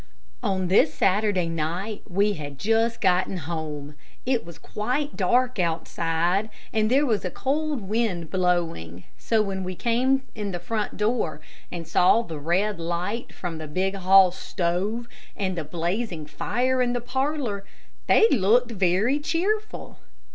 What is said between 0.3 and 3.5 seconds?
On this Saturday night we had just gotten